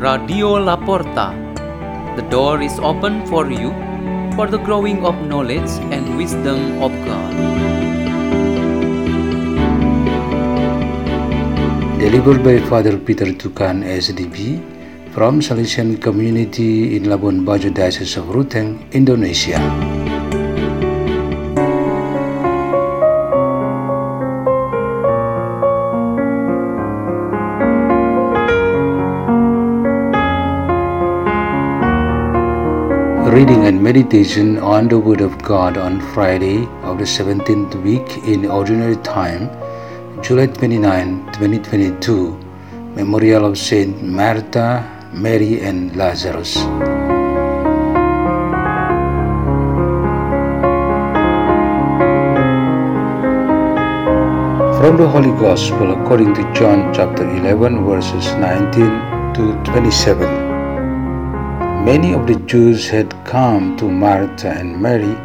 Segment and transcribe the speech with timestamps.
[0.00, 1.36] Radio Laporta.
[2.16, 3.68] The door is open for you
[4.32, 7.32] for the growing of knowledge and wisdom of God.
[12.00, 14.56] Delivered by Father Peter Tukan SDB
[15.12, 19.60] from Salesian Community in Labuan Bajo Diocese of Ruteng, Indonesia.
[33.30, 38.44] Reading and meditation on the Word of God on Friday of the 17th week in
[38.44, 39.48] Ordinary Time,
[40.20, 42.36] July 29, 2022,
[42.96, 44.82] Memorial of Saint Martha,
[45.14, 46.54] Mary, and Lazarus.
[54.80, 60.39] From the Holy Gospel according to John chapter 11, verses 19 to 27.
[61.84, 65.16] Many of the Jews had come to Martha and Mary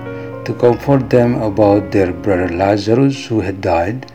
[0.45, 4.09] to comfort them about their brother Lazarus who had died.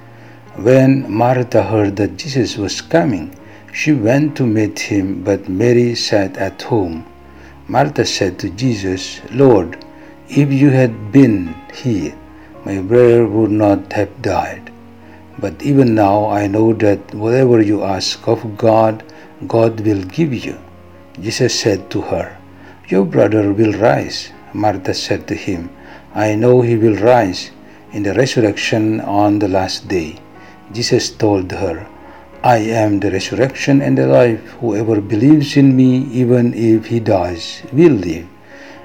[0.56, 3.34] When Martha heard that Jesus was coming,
[3.74, 7.04] she went to meet him, but Mary sat at home.
[7.68, 9.76] Martha said to Jesus, Lord,
[10.30, 12.14] if you had been here,
[12.64, 14.72] my brother would not have died.
[15.38, 19.04] But even now I know that whatever you ask of God,
[19.46, 20.58] God will give you.
[21.20, 22.38] Jesus said to her,
[22.88, 24.32] Your brother will rise.
[24.54, 25.70] Martha said to him,
[26.14, 27.50] I know he will rise
[27.92, 30.16] in the resurrection on the last day.
[30.72, 31.86] Jesus told her,
[32.42, 34.40] I am the resurrection and the life.
[34.60, 38.26] Whoever believes in me, even if he dies, will live.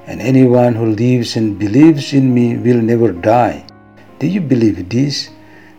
[0.06, 3.66] And anyone who lives and believes in me will never die.
[4.20, 5.30] Do you believe this?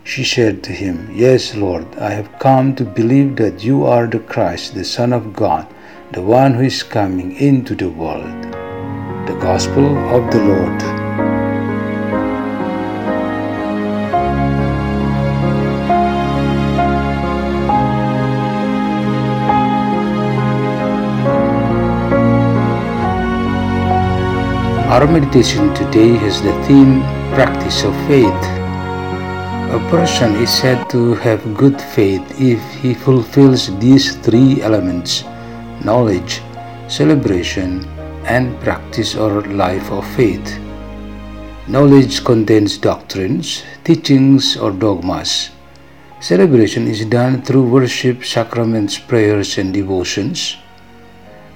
[0.05, 4.21] She said to him, Yes, Lord, I have come to believe that you are the
[4.21, 5.67] Christ, the Son of God,
[6.13, 8.43] the one who is coming into the world.
[9.27, 10.83] The Gospel of the Lord.
[24.87, 27.03] Our meditation today has the theme
[27.35, 28.43] Practice of Faith.
[29.75, 35.25] A person is said to have good faith if he fulfills these three elements
[35.87, 36.43] knowledge,
[36.89, 37.87] celebration,
[38.27, 40.59] and practice or life of faith.
[41.69, 45.51] Knowledge contains doctrines, teachings, or dogmas.
[46.19, 50.57] Celebration is done through worship, sacraments, prayers, and devotions.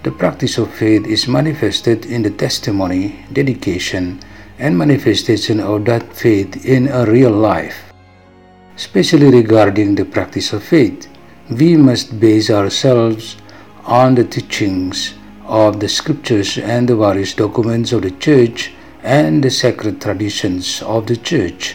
[0.04, 4.20] The practice of faith is manifested in the testimony, dedication,
[4.58, 7.92] and manifestation of that faith in a real life.
[8.76, 11.08] Especially regarding the practice of faith,
[11.50, 13.39] we must base ourselves
[13.90, 15.14] on the teachings
[15.46, 21.08] of the scriptures and the various documents of the church and the sacred traditions of
[21.08, 21.74] the church.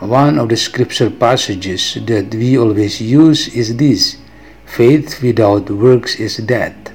[0.00, 4.16] One of the scripture passages that we always use is this
[4.64, 6.92] faith without works is dead.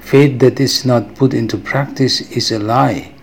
[0.00, 3.14] Faith that is not put into practice is a lie.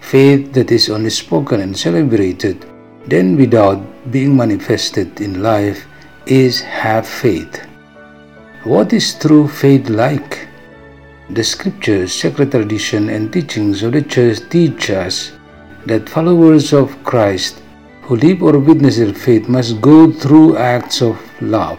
[0.00, 2.64] Faith that is only spoken and celebrated,
[3.08, 5.84] then without being manifested in life,
[6.26, 7.63] is half faith.
[8.64, 10.48] What is true faith like?
[11.28, 15.32] The scriptures, sacred tradition, and teachings of the church teach us
[15.84, 17.60] that followers of Christ
[18.00, 21.78] who live or witness their faith must go through acts of love.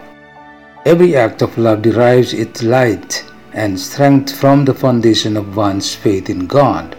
[0.84, 6.30] Every act of love derives its light and strength from the foundation of one's faith
[6.30, 6.94] in God.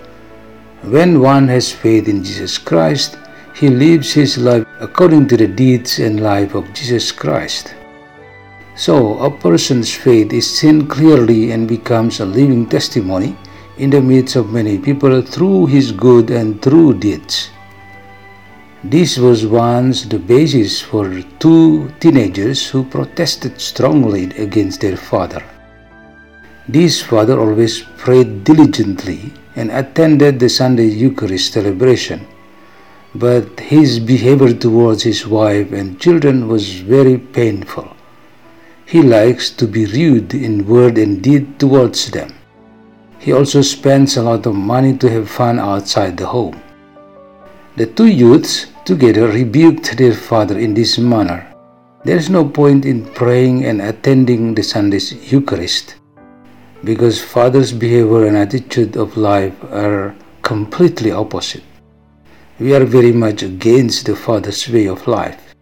[0.83, 3.17] When one has faith in Jesus Christ,
[3.55, 7.76] he lives his life according to the deeds and life of Jesus Christ.
[8.77, 13.35] So, a person's faith is seen clearly and becomes a living testimony
[13.79, 17.49] in the midst of many people through his good and true deeds.
[18.83, 25.43] This was once the basis for two teenagers who protested strongly against their father.
[26.69, 32.27] This father always prayed diligently and attended the Sunday Eucharist celebration,
[33.15, 37.96] but his behavior towards his wife and children was very painful.
[38.87, 42.33] He likes to be rude in word and deed towards them.
[43.19, 46.61] He also spends a lot of money to have fun outside the home.
[47.75, 51.53] The two youths together rebuked their father in this manner.
[52.05, 55.95] There is no point in praying and attending the Sunday's Eucharist
[56.85, 61.63] because father's behavior and attitude of life are completely opposite.
[62.57, 65.55] We are very much against the father's way of life.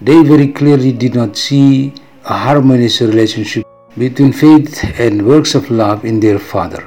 [0.00, 1.94] They very clearly did not see
[2.30, 3.64] a harmonious relationship
[3.96, 6.86] between faith and works of love in their Father.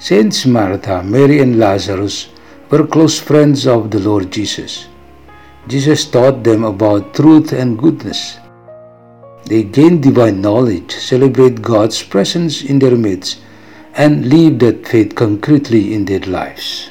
[0.00, 2.30] Saints Martha, Mary, and Lazarus
[2.70, 4.88] were close friends of the Lord Jesus.
[5.68, 8.38] Jesus taught them about truth and goodness.
[9.46, 13.42] They gained divine knowledge, celebrate God's presence in their midst,
[13.94, 16.90] and live that faith concretely in their lives.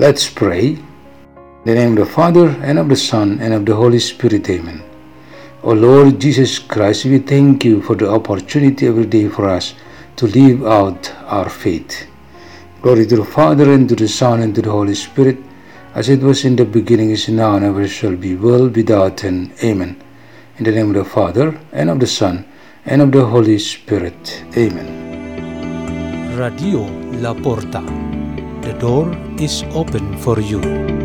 [0.00, 0.70] Let's pray.
[0.70, 4.50] In the name of the Father, and of the Son, and of the Holy Spirit.
[4.50, 4.82] Amen.
[5.66, 9.74] O Lord Jesus Christ, we thank you for the opportunity every day for us
[10.14, 12.06] to live out our faith.
[12.82, 15.38] Glory to the Father, and to the Son, and to the Holy Spirit,
[15.96, 19.50] as it was in the beginning, is now, and ever shall be, world without end.
[19.64, 20.00] Amen.
[20.58, 22.46] In the name of the Father, and of the Son,
[22.84, 24.44] and of the Holy Spirit.
[24.56, 26.38] Amen.
[26.38, 26.86] Radio
[27.18, 27.82] La Porta.
[28.62, 30.95] The door is open for you.